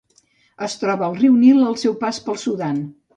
Es 0.67 0.75
troba 0.83 1.05
al 1.07 1.17
riu 1.19 1.35
Nil 1.41 1.59
al 1.67 1.77
seu 1.83 1.93
pas 2.05 2.21
pel 2.29 2.41
Sudan. 2.45 2.81